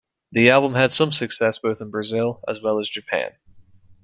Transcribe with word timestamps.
The 0.31 0.49
album 0.49 0.73
had 0.73 0.91
some 0.91 1.11
success 1.11 1.59
both 1.59 1.79
in 1.79 1.91
Brazil 1.91 2.43
as 2.47 2.59
well 2.59 2.79
as 2.79 2.89
Japan. 2.89 3.35